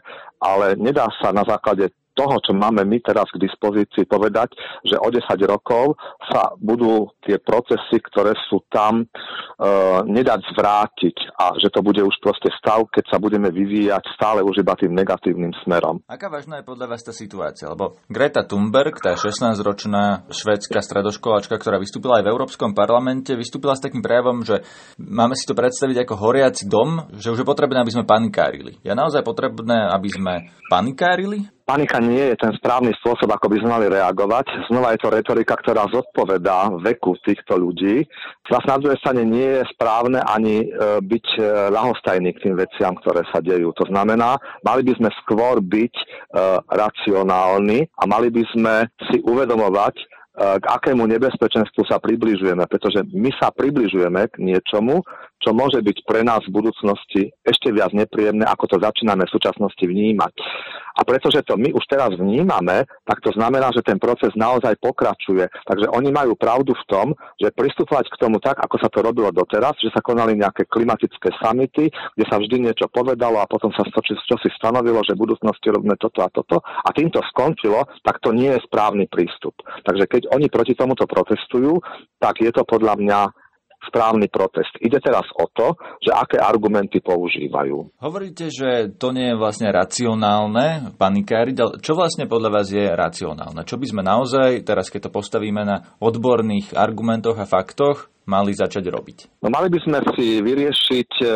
ale 0.40 0.66
nedá 0.76 1.08
sa 1.20 1.32
na 1.32 1.46
základe 1.46 1.92
toho, 2.14 2.38
čo 2.40 2.54
máme 2.54 2.86
my 2.86 2.98
teraz 3.02 3.28
k 3.34 3.42
dispozícii, 3.42 4.06
povedať, 4.06 4.54
že 4.86 4.96
o 4.96 5.10
10 5.10 5.20
rokov 5.50 5.98
sa 6.30 6.54
budú 6.56 7.10
tie 7.26 7.42
procesy, 7.42 7.98
ktoré 7.98 8.32
sú 8.48 8.62
tam, 8.70 9.02
e, 9.02 9.06
nedať 10.06 10.40
zvrátiť 10.54 11.16
a 11.34 11.58
že 11.58 11.68
to 11.74 11.82
bude 11.82 12.00
už 12.00 12.16
proste 12.22 12.48
stav, 12.56 12.86
keď 12.88 13.04
sa 13.10 13.18
budeme 13.18 13.50
vyvíjať 13.50 14.14
stále 14.14 14.40
už 14.46 14.62
iba 14.62 14.78
tým 14.78 14.94
negatívnym 14.94 15.52
smerom. 15.66 16.00
Aká 16.06 16.30
vážna 16.30 16.62
je 16.62 16.68
podľa 16.68 16.86
vás 16.94 17.02
tá 17.02 17.10
situácia? 17.10 17.66
Lebo 17.66 17.98
Greta 18.06 18.46
Thunberg, 18.46 19.02
tá 19.02 19.18
16-ročná 19.18 20.30
švedská 20.30 20.78
stredoškolačka, 20.78 21.58
ktorá 21.58 21.82
vystúpila 21.82 22.22
aj 22.22 22.24
v 22.28 22.32
Európskom 22.32 22.70
parlamente, 22.76 23.34
vystúpila 23.34 23.74
s 23.74 23.82
takým 23.82 24.04
prejavom, 24.04 24.46
že 24.46 24.62
máme 25.00 25.34
si 25.34 25.48
to 25.48 25.58
predstaviť 25.58 26.06
ako 26.06 26.14
horiaci 26.20 26.70
dom, 26.70 27.10
že 27.16 27.34
už 27.34 27.42
je 27.42 27.48
potrebné, 27.48 27.82
aby 27.82 27.92
sme 27.92 28.04
panikárili. 28.06 28.78
Je 28.84 28.92
naozaj 28.94 29.26
potrebné, 29.26 29.90
aby 29.90 30.08
sme 30.12 30.34
panikárili? 30.70 31.53
Panika 31.64 31.96
nie 31.96 32.20
je 32.20 32.36
ten 32.36 32.52
správny 32.60 32.92
spôsob, 33.00 33.24
ako 33.32 33.48
by 33.48 33.56
sme 33.56 33.72
mali 33.72 33.86
reagovať. 33.88 34.68
Znova 34.68 34.92
je 34.92 35.00
to 35.00 35.08
retorika, 35.08 35.56
ktorá 35.56 35.88
zodpovedá 35.88 36.68
veku 36.84 37.16
týchto 37.24 37.56
ľudí. 37.56 38.04
Zas 38.44 38.60
na 38.68 38.76
druhej 38.76 39.00
strane 39.00 39.24
nie 39.24 39.48
je 39.48 39.64
správne 39.72 40.20
ani 40.28 40.60
e, 40.60 41.00
byť 41.00 41.26
e, 41.34 41.40
lahostajný 41.72 42.36
k 42.36 42.42
tým 42.44 42.60
veciam, 42.60 42.92
ktoré 43.00 43.24
sa 43.32 43.40
dejú. 43.40 43.72
To 43.80 43.88
znamená, 43.88 44.36
mali 44.60 44.84
by 44.84 44.92
sme 44.92 45.08
skôr 45.24 45.64
byť 45.64 45.94
e, 45.96 46.04
racionálni 46.68 47.88
a 47.96 48.02
mali 48.04 48.28
by 48.28 48.44
sme 48.52 48.74
si 49.08 49.24
uvedomovať, 49.24 49.96
k 50.34 50.66
akému 50.66 51.06
nebezpečenstvu 51.06 51.86
sa 51.86 52.02
približujeme, 52.02 52.66
pretože 52.66 53.06
my 53.14 53.30
sa 53.38 53.54
približujeme 53.54 54.26
k 54.34 54.42
niečomu, 54.42 55.06
čo 55.44 55.52
môže 55.52 55.84
byť 55.84 56.08
pre 56.08 56.24
nás 56.24 56.40
v 56.48 56.56
budúcnosti 56.56 57.28
ešte 57.44 57.68
viac 57.68 57.92
nepríjemné, 57.92 58.48
ako 58.48 58.64
to 58.72 58.76
začíname 58.80 59.28
v 59.28 59.34
súčasnosti 59.36 59.84
vnímať. 59.84 60.32
A 60.94 61.02
pretože 61.02 61.42
to 61.42 61.58
my 61.58 61.74
už 61.74 61.84
teraz 61.90 62.14
vnímame, 62.14 62.86
tak 63.04 63.18
to 63.20 63.34
znamená, 63.34 63.74
že 63.74 63.82
ten 63.82 63.98
proces 63.98 64.30
naozaj 64.38 64.78
pokračuje. 64.78 65.50
Takže 65.66 65.90
oni 65.90 66.14
majú 66.14 66.38
pravdu 66.38 66.70
v 66.72 66.86
tom, 66.86 67.06
že 67.34 67.50
pristupovať 67.50 68.06
k 68.08 68.20
tomu 68.22 68.38
tak, 68.38 68.62
ako 68.62 68.78
sa 68.78 68.88
to 68.88 69.02
robilo 69.02 69.34
doteraz, 69.34 69.74
že 69.82 69.90
sa 69.90 69.98
konali 69.98 70.38
nejaké 70.38 70.70
klimatické 70.70 71.34
samity, 71.42 71.90
kde 71.90 72.24
sa 72.30 72.38
vždy 72.38 72.70
niečo 72.70 72.86
povedalo 72.88 73.42
a 73.42 73.50
potom 73.50 73.74
sa 73.74 73.82
to, 73.82 74.00
čo 74.06 74.38
si 74.38 74.48
stanovilo, 74.54 75.02
že 75.02 75.18
v 75.18 75.26
budúcnosti 75.26 75.66
robíme 75.74 75.98
toto 75.98 76.22
a 76.22 76.30
toto 76.30 76.62
a 76.62 76.88
tým 76.94 77.10
to 77.10 77.18
skončilo, 77.34 77.82
tak 78.06 78.22
to 78.22 78.30
nie 78.30 78.54
je 78.54 78.62
správny 78.62 79.10
prístup. 79.10 79.58
Takže 79.82 80.06
keď 80.06 80.22
oni 80.30 80.46
proti 80.46 80.78
tomuto 80.78 81.10
protestujú, 81.10 81.82
tak 82.22 82.38
je 82.38 82.54
to 82.54 82.62
podľa 82.62 82.96
mňa 83.02 83.20
správny 83.88 84.28
protest. 84.32 84.74
Ide 84.80 85.00
teraz 85.00 85.26
o 85.36 85.46
to, 85.50 85.76
že 86.00 86.10
aké 86.12 86.38
argumenty 86.40 87.00
používajú. 87.00 87.96
Hovoríte, 88.00 88.48
že 88.50 88.92
to 88.96 89.12
nie 89.14 89.32
je 89.32 89.40
vlastne 89.40 89.68
racionálne 89.70 90.94
panikáriť, 90.96 91.56
ale 91.60 91.72
čo 91.80 91.96
vlastne 91.96 92.28
podľa 92.28 92.50
vás 92.50 92.68
je 92.72 92.84
racionálne? 92.84 93.62
Čo 93.64 93.76
by 93.80 93.86
sme 93.88 94.02
naozaj, 94.02 94.64
teraz 94.66 94.88
keď 94.88 95.08
to 95.08 95.14
postavíme 95.14 95.62
na 95.64 95.96
odborných 96.00 96.76
argumentoch 96.76 97.36
a 97.40 97.48
faktoch, 97.48 98.12
mali 98.24 98.56
začať 98.56 98.84
robiť? 98.88 99.18
No 99.44 99.52
mali 99.52 99.68
by 99.68 99.78
sme 99.84 99.98
si 100.16 100.40
vyriešiť 100.40 101.10
e, 101.20 101.28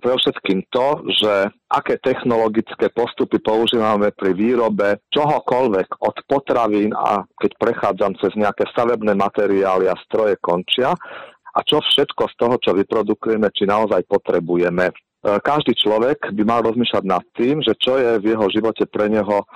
pre 0.00 0.14
všetkým 0.16 0.64
to, 0.72 1.04
že 1.20 1.52
aké 1.68 2.00
technologické 2.00 2.88
postupy 2.88 3.36
používame 3.44 4.08
pri 4.16 4.32
výrobe 4.32 5.04
čohokoľvek 5.12 6.00
od 6.00 6.16
potravín 6.24 6.96
a 6.96 7.28
keď 7.36 7.52
prechádzam 7.60 8.16
cez 8.24 8.32
nejaké 8.40 8.64
stavebné 8.72 9.12
materiály 9.12 9.84
a 9.84 10.00
stroje 10.08 10.40
končia 10.40 10.96
a 11.54 11.58
čo 11.62 11.78
všetko 11.78 12.22
z 12.30 12.34
toho, 12.34 12.54
čo 12.58 12.70
vyprodukujeme, 12.74 13.46
či 13.54 13.68
naozaj 13.70 14.02
potrebujeme. 14.10 14.90
E, 14.90 14.92
každý 15.38 15.78
človek 15.78 16.34
by 16.34 16.42
mal 16.42 16.66
rozmýšľať 16.66 17.04
nad 17.06 17.22
tým, 17.38 17.62
že 17.62 17.78
čo 17.78 17.94
je 17.94 18.18
v 18.18 18.34
jeho 18.34 18.46
živote 18.50 18.90
pre 18.90 19.06
neho 19.06 19.38
e, 19.38 19.46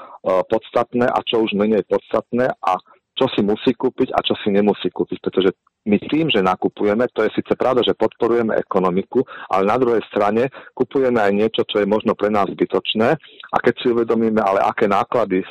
podstatné 0.46 1.10
a 1.10 1.18
čo 1.26 1.42
už 1.42 1.58
menej 1.58 1.82
podstatné 1.90 2.54
a 2.54 2.72
čo 3.18 3.26
si 3.34 3.42
musí 3.42 3.74
kúpiť 3.74 4.14
a 4.14 4.22
čo 4.22 4.38
si 4.38 4.54
nemusí 4.54 4.86
kúpiť, 4.94 5.18
pretože 5.18 5.50
my 5.90 5.98
tým, 6.06 6.30
že 6.30 6.44
nakupujeme, 6.44 7.10
to 7.10 7.26
je 7.26 7.34
síce 7.34 7.50
pravda, 7.58 7.82
že 7.82 7.98
podporujeme 7.98 8.54
ekonomiku, 8.54 9.26
ale 9.50 9.66
na 9.66 9.76
druhej 9.80 10.04
strane 10.06 10.46
kupujeme 10.76 11.18
aj 11.18 11.32
niečo, 11.34 11.62
čo 11.66 11.82
je 11.82 11.90
možno 11.90 12.14
pre 12.14 12.30
nás 12.30 12.46
zbytočné 12.46 13.08
a 13.50 13.56
keď 13.58 13.74
si 13.82 13.86
uvedomíme, 13.90 14.38
ale 14.38 14.62
aké 14.62 14.86
náklady 14.86 15.42
e, 15.42 15.46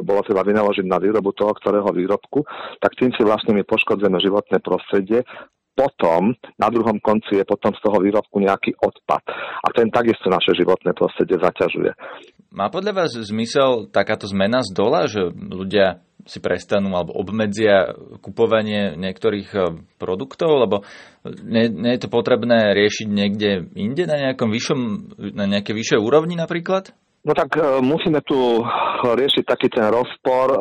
bolo 0.00 0.24
treba 0.24 0.46
vynaložiť 0.46 0.86
na 0.88 0.96
výrobu 0.96 1.36
toho, 1.36 1.52
ktorého 1.52 1.92
výrobku, 1.92 2.40
tak 2.80 2.96
tým 2.96 3.12
si 3.12 3.22
vlastne 3.26 3.52
my 3.52 3.66
poškodzujeme 3.68 4.16
životné 4.22 4.62
prostredie, 4.64 5.26
potom 5.74 6.36
na 6.60 6.68
druhom 6.68 7.00
konci 7.00 7.40
je 7.40 7.44
potom 7.48 7.72
z 7.72 7.80
toho 7.80 7.98
výrobku 8.04 8.36
nejaký 8.36 8.76
odpad. 8.84 9.22
A 9.64 9.68
ten 9.72 9.88
takisto 9.88 10.28
naše 10.28 10.52
životné 10.52 10.92
prostredie 10.92 11.40
zaťažuje. 11.40 11.92
Má 12.50 12.66
podľa 12.66 12.92
vás 13.06 13.14
zmysel 13.14 13.86
takáto 13.94 14.26
zmena 14.26 14.66
z 14.66 14.74
dola, 14.74 15.06
že 15.06 15.30
ľudia 15.30 16.02
si 16.26 16.42
prestanú 16.42 16.92
alebo 16.92 17.16
obmedzia 17.16 17.94
kupovanie 18.20 18.98
niektorých 18.98 19.50
eh, 19.54 19.62
produktov, 19.96 20.50
lebo 20.66 20.76
nie, 21.24 21.70
nie 21.70 21.92
je 21.96 22.02
to 22.04 22.12
potrebné 22.12 22.74
riešiť 22.76 23.08
niekde 23.08 23.70
inde 23.78 24.04
na 24.04 24.16
nejakom 24.28 24.50
vyššom, 24.50 24.80
na 25.32 25.44
nejakej 25.46 25.74
vyššej 25.78 26.00
úrovni 26.00 26.34
napríklad? 26.34 26.92
No 27.20 27.36
tak 27.36 27.52
e, 27.60 27.84
musíme 27.84 28.24
tu 28.24 28.64
riešiť 29.04 29.44
taký 29.44 29.68
ten 29.68 29.92
rozpor, 29.92 30.56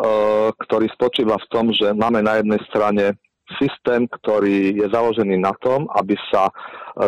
ktorý 0.60 0.92
spočíva 0.92 1.40
v 1.40 1.48
tom, 1.48 1.72
že 1.72 1.96
máme 1.96 2.20
na 2.20 2.44
jednej 2.44 2.60
strane 2.68 3.16
systém, 3.58 4.06
ktorý 4.06 4.78
je 4.78 4.88
založený 4.92 5.42
na 5.42 5.56
tom, 5.58 5.90
aby 5.98 6.14
sa 6.30 6.50
e, 6.50 6.54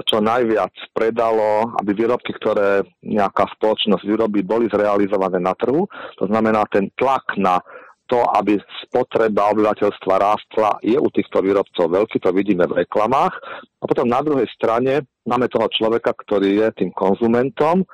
čo 0.08 0.24
najviac 0.24 0.74
predalo, 0.96 1.70
aby 1.78 1.94
výrobky, 1.94 2.34
ktoré 2.40 2.82
nejaká 3.06 3.46
spoločnosť 3.60 4.04
vyrobí, 4.08 4.42
boli 4.42 4.66
zrealizované 4.72 5.38
na 5.38 5.54
trhu. 5.54 5.86
To 6.18 6.26
znamená, 6.26 6.66
ten 6.72 6.90
tlak 6.98 7.38
na 7.38 7.62
to, 8.12 8.20
aby 8.36 8.60
spotreba 8.84 9.56
obyvateľstva 9.56 10.14
rástla, 10.20 10.70
je 10.84 11.00
u 11.00 11.08
týchto 11.08 11.40
výrobcov 11.40 11.88
veľký, 11.88 12.20
to 12.20 12.36
vidíme 12.36 12.68
v 12.68 12.84
reklamách. 12.84 13.32
A 13.80 13.84
potom 13.88 14.04
na 14.04 14.20
druhej 14.20 14.52
strane 14.52 15.08
máme 15.24 15.48
toho 15.48 15.72
človeka, 15.72 16.12
ktorý 16.12 16.60
je 16.60 16.68
tým 16.84 16.92
konzumentom. 16.92 17.88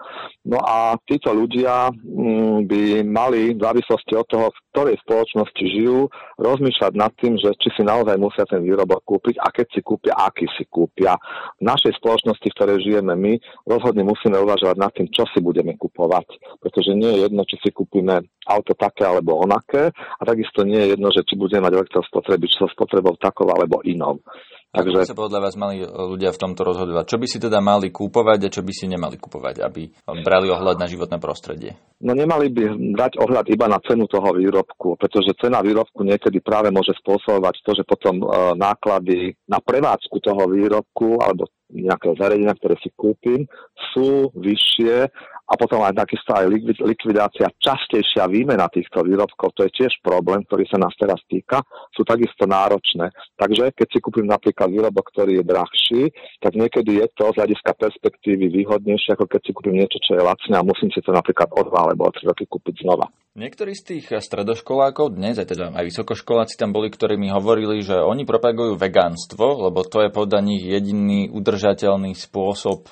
No 0.50 0.58
a 0.66 0.98
títo 1.06 1.30
ľudia 1.38 1.94
mm, 1.94 2.66
by 2.66 2.82
mali 3.06 3.54
v 3.54 3.62
závislosti 3.62 4.14
od 4.18 4.26
toho, 4.26 4.46
v 4.50 4.60
ktorej 4.78 5.02
spoločnosti 5.02 5.64
žijú, 5.74 6.06
rozmýšľať 6.38 6.94
nad 6.94 7.10
tým, 7.18 7.34
že 7.42 7.50
či 7.58 7.74
si 7.74 7.82
naozaj 7.82 8.14
musia 8.22 8.46
ten 8.46 8.62
výrobok 8.62 9.02
kúpiť 9.10 9.42
a 9.42 9.50
keď 9.50 9.74
si 9.74 9.82
kúpia, 9.82 10.14
aký 10.14 10.46
si 10.54 10.70
kúpia. 10.70 11.18
V 11.58 11.66
našej 11.66 11.98
spoločnosti, 11.98 12.46
v 12.46 12.54
ktorej 12.54 12.86
žijeme 12.86 13.18
my, 13.18 13.42
rozhodne 13.66 14.06
musíme 14.06 14.38
uvažovať 14.38 14.78
nad 14.78 14.94
tým, 14.94 15.10
čo 15.10 15.26
si 15.34 15.42
budeme 15.42 15.74
kupovať. 15.82 16.30
Pretože 16.62 16.94
nie 16.94 17.10
je 17.10 17.26
jedno, 17.26 17.42
či 17.50 17.58
si 17.58 17.74
kúpime 17.74 18.22
auto 18.46 18.78
také 18.78 19.02
alebo 19.02 19.42
onaké 19.42 19.90
a 19.90 20.22
takisto 20.22 20.62
nie 20.62 20.78
je 20.78 20.94
jedno, 20.94 21.10
že 21.10 21.26
či 21.26 21.34
budeme 21.34 21.66
mať 21.66 21.74
elektrospotrebič 21.82 22.62
so 22.62 22.70
spotrebou 22.70 23.18
takou 23.18 23.50
alebo 23.50 23.82
inou. 23.82 24.22
Takže... 24.68 25.00
Ako 25.00 25.10
sa 25.10 25.16
podľa 25.16 25.40
vás 25.48 25.56
mali 25.56 25.80
ľudia 25.82 26.36
v 26.36 26.42
tomto 26.44 26.62
rozhodovať? 26.68 27.08
Čo 27.08 27.18
by 27.18 27.26
si 27.26 27.38
teda 27.40 27.64
mali 27.64 27.88
kúpovať 27.88 28.40
a 28.46 28.54
čo 28.54 28.62
by 28.68 28.74
si 28.76 28.86
nemali 28.92 29.16
kúpovať, 29.16 29.64
aby 29.64 29.88
brali 30.22 30.52
ohľad 30.52 30.76
na 30.76 30.92
životné 30.92 31.18
prostredie? 31.24 31.80
No 32.04 32.12
nemali 32.12 32.52
by 32.52 32.76
dať 32.94 33.18
ohľad 33.18 33.48
iba 33.48 33.66
na 33.72 33.80
cenu 33.80 34.06
toho 34.12 34.36
výrobku, 34.36 34.67
pretože 34.76 35.38
cena 35.40 35.64
výrobku 35.64 36.04
niekedy 36.04 36.44
práve 36.44 36.70
môže 36.70 36.92
spôsobovať 37.00 37.56
to, 37.64 37.72
že 37.82 37.84
potom 37.88 38.22
e, 38.22 38.26
náklady 38.60 39.34
na 39.48 39.64
prevádzku 39.64 40.20
toho 40.20 40.44
výrobku 40.52 41.24
alebo 41.24 41.48
nejakého 41.72 42.16
zariadenia, 42.16 42.56
ktoré 42.56 42.76
si 42.80 42.92
kúpim, 42.96 43.44
sú 43.92 44.32
vyššie 44.36 45.12
a 45.48 45.54
potom 45.56 45.80
aj 45.80 45.96
takisto 45.96 46.36
aj 46.36 46.52
likvidácia, 46.84 47.48
častejšia 47.56 48.28
výmena 48.28 48.68
týchto 48.68 49.08
výrobkov, 49.08 49.56
to 49.56 49.64
je 49.64 49.72
tiež 49.84 50.04
problém, 50.04 50.44
ktorý 50.44 50.68
sa 50.68 50.76
nás 50.76 50.92
teraz 51.00 51.24
týka, 51.32 51.64
sú 51.96 52.04
takisto 52.04 52.44
náročné. 52.44 53.16
Takže 53.40 53.72
keď 53.72 53.88
si 53.88 54.00
kúpim 54.04 54.28
napríklad 54.28 54.68
výrobok, 54.68 55.08
ktorý 55.16 55.40
je 55.40 55.46
drahší, 55.48 56.02
tak 56.44 56.60
niekedy 56.60 57.00
je 57.00 57.08
to 57.16 57.32
z 57.32 57.40
hľadiska 57.40 57.72
perspektívy 57.80 58.52
výhodnejšie, 58.52 59.16
ako 59.16 59.26
keď 59.32 59.42
si 59.48 59.52
kúpim 59.56 59.80
niečo, 59.80 59.98
čo 60.04 60.20
je 60.20 60.22
lacné 60.22 60.56
a 60.60 60.68
musím 60.68 60.92
si 60.92 61.00
to 61.00 61.16
napríklad 61.16 61.48
o 61.56 61.62
dva 61.64 61.88
alebo 61.88 62.08
o 62.08 62.12
tri 62.12 62.28
roky 62.28 62.44
kúpiť 62.44 62.84
znova. 62.84 63.08
Niektorí 63.38 63.78
z 63.78 63.84
tých 63.86 64.06
stredoškolákov 64.18 65.14
dnes, 65.14 65.38
aj 65.38 65.54
teda 65.54 65.70
aj 65.70 65.86
vysokoškoláci 65.86 66.58
tam 66.58 66.74
boli, 66.74 66.90
ktorí 66.90 67.22
mi 67.22 67.30
hovorili, 67.30 67.86
že 67.86 68.02
oni 68.02 68.26
propagujú 68.26 68.76
vegánstvo, 68.76 69.70
lebo 69.70 69.86
to 69.86 70.04
je 70.04 70.10
podľa 70.10 70.42
nich 70.42 70.66
jediný 70.66 71.30
udržateľný 71.30 72.18
spôsob 72.18 72.90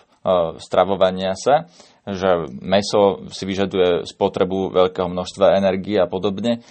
stravovania 0.62 1.34
sa 1.38 1.70
že 2.06 2.54
meso 2.62 3.26
si 3.34 3.50
vyžaduje 3.50 4.06
spotrebu 4.06 4.70
veľkého 4.70 5.10
množstva 5.10 5.58
energie 5.58 5.98
a 5.98 6.06
podobne. 6.06 6.62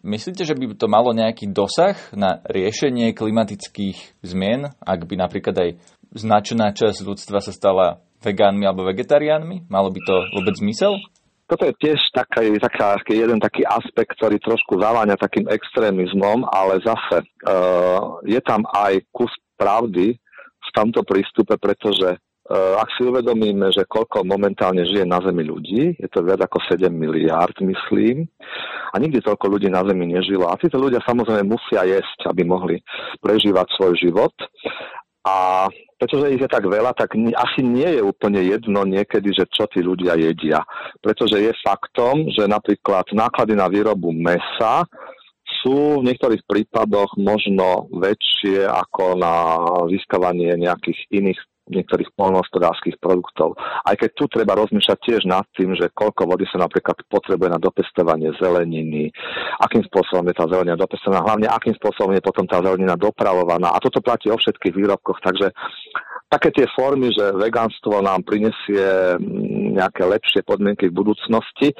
Myslíte, 0.00 0.48
že 0.48 0.56
by 0.56 0.80
to 0.80 0.88
malo 0.88 1.12
nejaký 1.12 1.52
dosah 1.52 1.92
na 2.16 2.40
riešenie 2.48 3.12
klimatických 3.12 4.24
zmien, 4.24 4.72
ak 4.80 5.04
by 5.04 5.20
napríklad 5.20 5.56
aj 5.60 5.70
značná 6.16 6.72
časť 6.72 7.04
ľudstva 7.04 7.44
sa 7.44 7.52
stala 7.52 8.00
vegánmi 8.24 8.64
alebo 8.64 8.88
vegetariánmi? 8.88 9.68
Malo 9.68 9.92
by 9.92 10.00
to 10.00 10.16
vôbec 10.32 10.56
zmysel? 10.56 10.96
Toto 11.44 11.66
je 11.66 11.74
tiež 11.82 11.98
taký, 12.14 12.56
taká, 12.62 12.94
jeden 13.10 13.42
taký 13.42 13.66
aspekt, 13.66 14.14
ktorý 14.14 14.38
trošku 14.38 14.78
zaváňa 14.78 15.18
takým 15.18 15.50
extrémizmom, 15.50 16.46
ale 16.46 16.78
zase 16.78 17.26
uh, 17.26 18.22
je 18.22 18.38
tam 18.40 18.62
aj 18.70 19.02
kus 19.10 19.34
pravdy 19.58 20.14
v 20.60 20.68
tomto 20.70 21.02
prístupe, 21.02 21.58
pretože 21.58 22.22
ak 22.50 22.88
si 22.98 23.06
uvedomíme, 23.06 23.70
že 23.70 23.86
koľko 23.86 24.26
momentálne 24.26 24.82
žije 24.82 25.06
na 25.06 25.22
Zemi 25.22 25.46
ľudí, 25.46 25.94
je 25.94 26.08
to 26.10 26.26
viac 26.26 26.42
ako 26.42 26.58
7 26.66 26.90
miliárd, 26.90 27.54
myslím, 27.62 28.26
a 28.90 28.98
nikdy 28.98 29.22
toľko 29.22 29.46
ľudí 29.54 29.70
na 29.70 29.86
Zemi 29.86 30.10
nežilo. 30.10 30.50
A 30.50 30.58
títo 30.58 30.82
ľudia 30.82 30.98
samozrejme 31.06 31.46
musia 31.46 31.86
jesť, 31.86 32.26
aby 32.26 32.42
mohli 32.42 32.82
prežívať 33.22 33.66
svoj 33.78 33.94
život. 34.02 34.34
A 35.22 35.68
pretože 36.00 36.32
ich 36.32 36.40
je 36.40 36.48
tak 36.48 36.64
veľa, 36.64 36.96
tak 36.96 37.12
asi 37.14 37.60
nie 37.60 37.86
je 37.86 38.02
úplne 38.02 38.40
jedno 38.40 38.88
niekedy, 38.88 39.36
že 39.36 39.44
čo 39.52 39.68
tí 39.68 39.84
ľudia 39.84 40.16
jedia. 40.16 40.64
Pretože 41.04 41.38
je 41.38 41.52
faktom, 41.60 42.32
že 42.32 42.48
napríklad 42.48 43.04
náklady 43.12 43.52
na 43.52 43.68
výrobu 43.68 44.10
mesa 44.10 44.88
sú 45.60 46.00
v 46.00 46.08
niektorých 46.08 46.40
prípadoch 46.48 47.20
možno 47.20 47.92
väčšie 47.92 48.64
ako 48.64 49.20
na 49.20 49.34
získavanie 49.92 50.56
nejakých 50.56 50.98
iných 51.12 51.40
niektorých 51.70 52.10
polnohospodárských 52.18 52.98
produktov. 52.98 53.54
Aj 53.58 53.94
keď 53.94 54.10
tu 54.14 54.24
treba 54.26 54.58
rozmýšľať 54.58 54.98
tiež 55.00 55.22
nad 55.26 55.46
tým, 55.54 55.72
že 55.78 55.88
koľko 55.94 56.26
vody 56.26 56.44
sa 56.50 56.58
napríklad 56.58 56.98
potrebuje 57.06 57.48
na 57.50 57.60
dopestovanie 57.62 58.34
zeleniny, 58.36 59.14
akým 59.62 59.86
spôsobom 59.86 60.26
je 60.28 60.36
tá 60.36 60.44
zelenina 60.50 60.76
dopestovaná, 60.76 61.22
hlavne 61.24 61.46
akým 61.48 61.74
spôsobom 61.78 62.12
je 62.14 62.22
potom 62.22 62.44
tá 62.44 62.58
zelenina 62.60 62.98
dopravovaná. 62.98 63.72
A 63.72 63.82
toto 63.82 64.02
platí 64.02 64.28
o 64.28 64.36
všetkých 64.36 64.74
výrobkoch, 64.74 65.22
takže 65.22 65.54
také 66.30 66.54
tie 66.54 66.66
formy, 66.72 67.10
že 67.10 67.34
vegánstvo 67.34 67.98
nám 68.00 68.22
prinesie 68.22 69.18
mm, 69.18 69.76
nejaké 69.76 70.06
lepšie 70.06 70.46
podmienky 70.46 70.88
v 70.88 70.96
budúcnosti. 70.96 71.74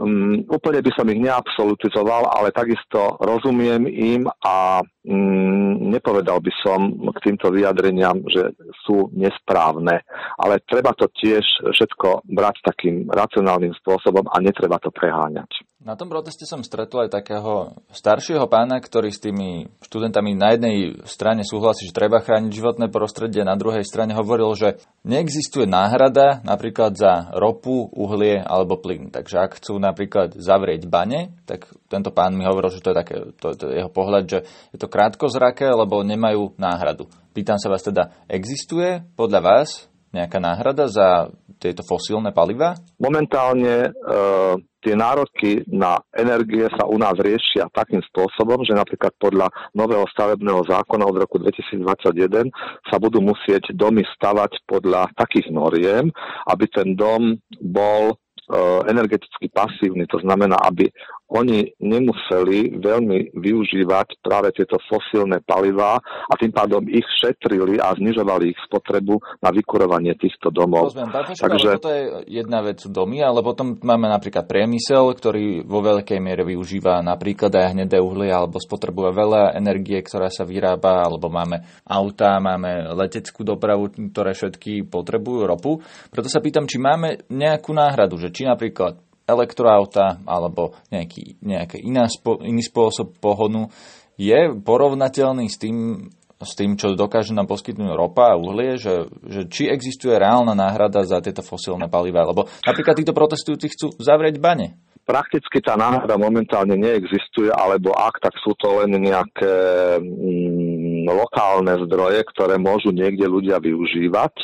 Um, 0.00 0.48
úplne 0.48 0.80
by 0.80 0.90
som 0.96 1.06
ich 1.12 1.20
neabsolutizoval, 1.20 2.32
ale 2.32 2.56
takisto 2.56 3.20
rozumiem 3.20 3.84
im 3.86 4.24
a 4.40 4.80
Mm, 5.02 5.90
nepovedal 5.90 6.38
by 6.38 6.52
som 6.62 6.94
k 7.10 7.18
týmto 7.26 7.50
vyjadreniam, 7.50 8.22
že 8.30 8.54
sú 8.86 9.10
nesprávne, 9.10 9.98
ale 10.38 10.62
treba 10.62 10.94
to 10.94 11.10
tiež 11.10 11.42
všetko 11.74 12.22
brať 12.30 12.62
takým 12.62 13.10
racionálnym 13.10 13.74
spôsobom 13.82 14.22
a 14.30 14.38
netreba 14.38 14.78
to 14.78 14.94
preháňať. 14.94 15.50
Na 15.82 15.98
tom 15.98 16.06
proteste 16.06 16.46
som 16.46 16.62
stretol 16.62 17.10
aj 17.10 17.10
takého 17.10 17.74
staršieho 17.90 18.46
pána, 18.46 18.78
ktorý 18.78 19.10
s 19.10 19.18
tými 19.18 19.66
študentami 19.82 20.30
na 20.30 20.54
jednej 20.54 21.02
strane 21.10 21.42
súhlasí, 21.42 21.90
že 21.90 21.96
treba 21.96 22.22
chrániť 22.22 22.54
životné 22.54 22.86
prostredie, 22.86 23.42
na 23.42 23.58
druhej 23.58 23.82
strane 23.82 24.14
hovoril, 24.14 24.54
že 24.54 24.78
neexistuje 25.02 25.66
náhrada 25.66 26.38
napríklad 26.46 26.94
za 26.94 27.34
ropu, 27.34 27.90
uhlie 27.98 28.38
alebo 28.38 28.78
plyn. 28.78 29.10
Takže 29.10 29.42
ak 29.42 29.58
chcú 29.58 29.82
napríklad 29.82 30.38
zavrieť 30.38 30.86
bane, 30.86 31.34
tak 31.50 31.66
tento 31.90 32.14
pán 32.14 32.38
mi 32.38 32.46
hovoril, 32.46 32.70
že 32.70 32.78
to 32.78 32.94
je, 32.94 32.96
také, 33.02 33.16
to, 33.42 33.46
to 33.58 33.64
je 33.66 33.82
jeho 33.82 33.90
pohľad, 33.90 34.24
že 34.30 34.38
je 34.70 34.78
to 34.78 34.86
krátkozraké, 34.86 35.66
lebo 35.66 36.06
nemajú 36.06 36.54
náhradu. 36.62 37.10
Pýtam 37.34 37.58
sa 37.58 37.66
vás 37.66 37.82
teda, 37.82 38.14
existuje 38.30 39.02
podľa 39.18 39.40
vás 39.42 39.90
nejaká 40.14 40.38
náhrada 40.38 40.86
za 40.86 41.34
tieto 41.58 41.82
fosílne 41.82 42.30
paliva? 42.30 42.78
Momentálne 43.02 43.90
e- 43.90 44.70
tie 44.82 44.98
nároky 44.98 45.62
na 45.70 46.02
energie 46.12 46.66
sa 46.74 46.84
u 46.90 46.98
nás 46.98 47.14
riešia 47.16 47.70
takým 47.70 48.02
spôsobom, 48.10 48.66
že 48.66 48.74
napríklad 48.74 49.14
podľa 49.16 49.48
nového 49.72 50.04
stavebného 50.10 50.66
zákona 50.66 51.06
od 51.06 51.16
roku 51.22 51.38
2021 51.38 52.50
sa 52.90 52.96
budú 52.98 53.22
musieť 53.22 53.70
domy 53.72 54.02
stavať 54.18 54.66
podľa 54.66 55.08
takých 55.14 55.54
noriem, 55.54 56.10
aby 56.50 56.64
ten 56.68 56.98
dom 56.98 57.38
bol 57.62 58.18
E, 58.52 58.58
energeticky 58.90 59.48
pasívni, 59.54 60.02
to 60.10 60.18
znamená, 60.18 60.58
aby 60.66 60.90
oni 61.32 61.72
nemuseli 61.80 62.76
veľmi 62.76 63.32
využívať 63.32 64.20
práve 64.20 64.52
tieto 64.52 64.76
fosílne 64.84 65.40
palivá 65.40 65.96
a 66.02 66.32
tým 66.36 66.52
pádom 66.52 66.84
ich 66.92 67.08
šetrili 67.24 67.80
a 67.80 67.96
znižovali 67.96 68.52
ich 68.52 68.60
spotrebu 68.68 69.16
na 69.40 69.48
vykurovanie 69.48 70.12
týchto 70.20 70.52
domov. 70.52 70.92
Rozumiem, 70.92 71.10
Takže... 71.32 71.68
toto 71.80 71.88
je 71.88 72.02
jedna 72.28 72.60
vec 72.60 72.84
domy, 72.84 73.24
ale 73.24 73.40
potom 73.40 73.80
máme 73.80 74.12
napríklad 74.12 74.44
priemysel, 74.44 75.16
ktorý 75.16 75.64
vo 75.64 75.80
veľkej 75.80 76.20
miere 76.20 76.44
využíva 76.44 77.00
napríklad 77.00 77.48
aj 77.48 77.72
hnedé 77.72 77.96
uhlie 77.96 78.28
alebo 78.28 78.60
spotrebuje 78.60 79.10
veľa 79.16 79.42
energie, 79.56 79.96
ktorá 80.04 80.28
sa 80.28 80.44
vyrába, 80.44 81.08
alebo 81.08 81.32
máme 81.32 81.64
autá, 81.88 82.36
máme 82.36 82.92
leteckú 82.92 83.40
dopravu, 83.40 83.88
ktoré 84.12 84.36
všetky 84.36 84.84
potrebujú 84.84 85.48
ropu. 85.48 85.72
Preto 86.12 86.28
sa 86.28 86.44
pýtam, 86.44 86.68
či 86.68 86.76
máme 86.76 87.24
nejakú 87.32 87.72
náhradu, 87.72 88.20
že 88.20 88.28
či 88.28 88.44
napríklad 88.44 89.11
elektroauta 89.32 90.20
alebo 90.28 90.76
nejaký, 90.92 91.40
nejaký 91.40 91.80
iná 91.80 92.06
spo, 92.06 92.38
iný 92.44 92.60
spôsob 92.60 93.16
pohonu 93.18 93.72
je 94.20 94.52
porovnateľný 94.60 95.48
s 95.48 95.56
tým, 95.56 96.08
s 96.42 96.52
tým, 96.58 96.74
čo 96.74 96.92
dokáže 96.98 97.32
nám 97.32 97.48
poskytnúť 97.48 97.94
ropa 97.94 98.34
a 98.34 98.38
uhlie, 98.38 98.76
že, 98.76 99.08
že 99.24 99.48
či 99.48 99.70
existuje 99.70 100.12
reálna 100.14 100.52
náhrada 100.52 101.06
za 101.06 101.22
tieto 101.22 101.40
fosílne 101.40 101.86
palivá. 101.86 102.26
Lebo 102.26 102.50
napríklad 102.66 102.98
títo 102.98 103.16
protestujúci 103.16 103.66
chcú 103.72 103.86
zavrieť 103.96 104.36
bane. 104.42 104.76
Prakticky 105.02 105.58
tá 105.58 105.74
náhrada 105.74 106.14
momentálne 106.14 106.78
neexistuje, 106.78 107.50
alebo 107.50 107.90
ak, 107.90 108.22
tak 108.22 108.38
sú 108.38 108.54
to 108.54 108.78
len 108.78 108.94
nejaké 108.94 109.54
mm, 109.98 111.10
lokálne 111.10 111.74
zdroje, 111.82 112.22
ktoré 112.30 112.54
môžu 112.54 112.94
niekde 112.94 113.26
ľudia 113.26 113.58
využívať. 113.58 114.34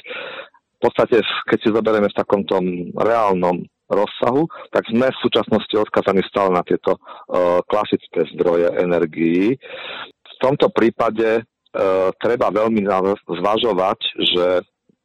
V 0.79 0.81
podstate, 0.83 1.22
keď 1.22 1.59
si 1.62 1.68
zoberieme 1.70 2.11
v 2.11 2.18
takom 2.18 2.42
tom 2.42 2.90
reálnom 2.94 3.62
rozsahu, 3.88 4.44
tak 4.70 4.85
sme 4.92 5.09
v 5.09 5.22
súčasnosti 5.24 5.74
odkazaní 5.74 6.22
stále 6.29 6.53
na 6.53 6.62
tieto 6.62 6.96
uh, 6.96 7.64
klasické 7.64 8.29
zdroje 8.37 8.68
energií. 8.77 9.57
V 10.22 10.35
tomto 10.38 10.68
prípade 10.70 11.42
uh, 11.42 12.12
treba 12.20 12.53
veľmi 12.53 12.85
zvažovať, 13.27 13.98
že 14.20 14.46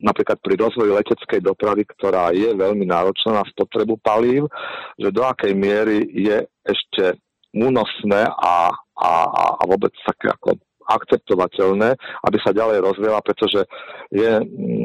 napríklad 0.04 0.38
pri 0.44 0.60
rozvoji 0.60 0.92
leteckej 0.92 1.40
dopravy, 1.40 1.88
ktorá 1.88 2.36
je 2.36 2.52
veľmi 2.52 2.84
náročná 2.84 3.40
na 3.40 3.46
spotrebu 3.48 3.96
palív, 4.04 4.52
že 5.00 5.10
do 5.16 5.24
akej 5.24 5.56
miery 5.56 6.04
je 6.12 6.44
ešte 6.68 7.18
únosné 7.56 8.28
a, 8.28 8.68
a, 9.00 9.12
a 9.32 9.64
vôbec 9.64 9.96
také 10.04 10.34
ako 10.34 10.60
akceptovateľné, 10.88 11.90
aby 12.28 12.38
sa 12.44 12.56
ďalej 12.56 12.84
rozvíjala, 12.84 13.22
pretože 13.24 13.64
je 14.12 14.32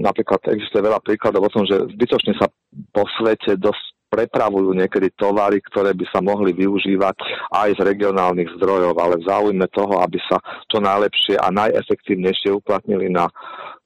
napríklad 0.02 0.40
existuje 0.50 0.82
veľa 0.84 1.00
príkladov 1.02 1.46
o 1.46 1.52
tom, 1.52 1.64
že 1.66 1.88
zbytočne 1.94 2.34
sa 2.38 2.46
po 2.94 3.04
svete 3.18 3.58
dosť 3.58 3.98
prepravujú 4.08 4.72
niekedy 4.72 5.12
tovary, 5.14 5.60
ktoré 5.60 5.92
by 5.92 6.06
sa 6.08 6.24
mohli 6.24 6.56
využívať 6.56 7.16
aj 7.52 7.68
z 7.76 7.80
regionálnych 7.84 8.56
zdrojov, 8.56 8.96
ale 8.96 9.20
v 9.20 9.26
záujme 9.28 9.66
toho, 9.68 10.00
aby 10.00 10.16
sa 10.24 10.40
čo 10.72 10.80
najlepšie 10.80 11.36
a 11.36 11.52
najefektívnejšie 11.52 12.56
uplatnili 12.56 13.12
na 13.12 13.28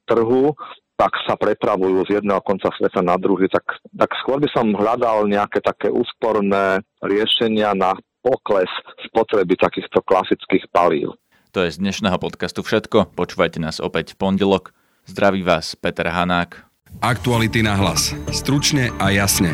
trhu, 0.07 0.55
tak 0.95 1.11
sa 1.27 1.35
prepravujú 1.35 2.07
z 2.07 2.23
jedného 2.23 2.39
konca 2.39 2.71
sveta 2.79 3.03
na 3.03 3.19
druhý. 3.19 3.51
Tak, 3.51 3.65
tak 3.91 4.11
skôr 4.23 4.39
by 4.39 4.47
som 4.55 4.71
hľadal 4.71 5.27
nejaké 5.27 5.59
také 5.59 5.91
úsporné 5.91 6.79
riešenia 7.03 7.75
na 7.75 7.97
pokles 8.23 8.71
spotreby 9.03 9.59
takýchto 9.59 9.99
klasických 10.05 10.63
palív. 10.71 11.11
To 11.53 11.61
je 11.61 11.69
z 11.69 11.85
dnešného 11.85 12.17
podcastu 12.17 12.65
všetko. 12.65 13.13
Počúvajte 13.13 13.61
nás 13.61 13.77
opäť 13.77 14.17
v 14.17 14.25
pondelok. 14.25 14.73
Zdraví 15.05 15.45
vás 15.45 15.77
Peter 15.77 16.09
Hanák. 16.09 16.65
Aktuality 16.97 17.61
na 17.61 17.77
hlas. 17.77 18.17
Stručne 18.33 18.89
a 18.97 19.13
jasne. 19.13 19.53